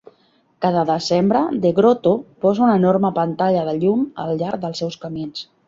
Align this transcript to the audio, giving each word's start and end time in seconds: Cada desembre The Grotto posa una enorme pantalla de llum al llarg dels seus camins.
Cada 0.65 0.85
desembre 0.89 1.41
The 1.65 1.73
Grotto 1.81 2.15
posa 2.45 2.65
una 2.69 2.79
enorme 2.81 3.13
pantalla 3.21 3.69
de 3.71 3.79
llum 3.85 4.05
al 4.25 4.35
llarg 4.43 4.67
dels 4.67 4.85
seus 4.85 5.01
camins. 5.07 5.49